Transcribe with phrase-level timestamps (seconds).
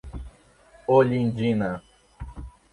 [0.95, 1.69] Olindina